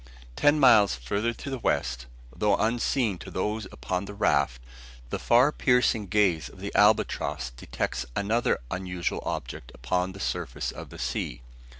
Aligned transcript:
Ten 0.35 0.59
miles 0.59 0.95
farther 0.95 1.31
to 1.31 1.51
the 1.51 1.59
west, 1.59 2.07
though 2.35 2.55
unseen 2.57 3.19
to 3.19 3.29
those 3.29 3.67
upon 3.71 4.05
the 4.05 4.15
raft, 4.15 4.59
the 5.11 5.19
far 5.19 5.51
piercing 5.51 6.07
gaze 6.07 6.49
of 6.49 6.59
the 6.59 6.73
albatross 6.73 7.51
detects 7.51 8.07
another 8.15 8.57
unusual 8.71 9.21
object 9.23 9.71
upon 9.75 10.13
the 10.13 10.19
surface 10.19 10.71
of 10.71 10.89
the 10.89 10.97
sea. 10.97 11.43